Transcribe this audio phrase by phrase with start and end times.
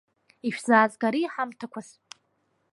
[0.47, 1.89] Ишәзаазгари ҳамҭақәас?